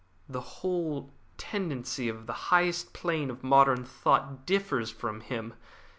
[0.27, 5.53] The whole tendency of the highest plane of modern thought differs from him.